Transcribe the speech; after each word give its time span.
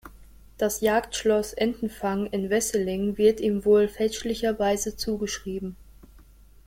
Das 0.57 0.81
Jagdschloss 0.81 1.53
Entenfang 1.53 2.25
in 2.25 2.49
Wesseling 2.49 3.19
wird 3.19 3.39
ihm 3.39 3.65
wohl 3.65 3.87
fälschlicherweise 3.87 4.95
zugeschrieben. 4.97 5.75